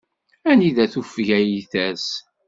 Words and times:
Anida 0.49 0.83
tufeg 0.93 1.29
ay 1.37 1.49
ters. 1.71 2.07